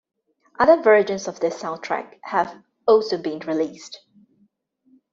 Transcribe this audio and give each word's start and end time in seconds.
Other 0.59 0.81
versions 0.81 1.27
of 1.27 1.39
this 1.39 1.61
soundtrack 1.61 2.17
have 2.23 2.63
also 2.87 3.19
been 3.21 3.37
released. 3.41 3.99